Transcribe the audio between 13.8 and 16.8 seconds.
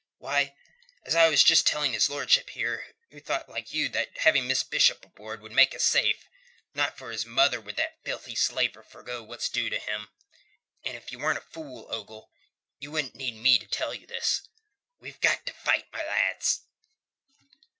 you this. We've got to fight, my lads...."